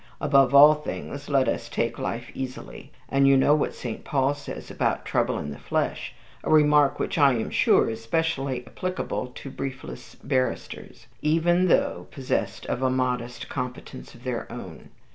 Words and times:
Above 0.19 0.55
all 0.55 0.73
things, 0.73 1.29
let 1.29 1.47
us 1.47 1.69
take 1.69 1.99
life 1.99 2.31
easily, 2.33 2.91
and 3.09 3.27
you 3.27 3.37
know 3.37 3.53
what 3.53 3.75
St. 3.75 4.03
Paul 4.03 4.33
says 4.33 4.71
about 4.71 5.05
'trouble 5.05 5.37
in 5.37 5.51
the 5.51 5.59
flesh,' 5.59 6.15
a 6.43 6.49
remark 6.49 6.97
which 6.97 7.19
I 7.19 7.33
am 7.33 7.51
sure 7.51 7.87
is 7.87 8.01
specially 8.03 8.65
applicable 8.65 9.27
to 9.27 9.51
briefless 9.51 10.15
barristers, 10.15 11.05
even 11.21 11.67
though 11.67 12.07
possessed 12.09 12.65
of 12.65 12.81
a 12.81 12.89
modest 12.89 13.47
competence 13.47 14.15
of 14.15 14.23
their 14.23 14.51
own. 14.51 14.89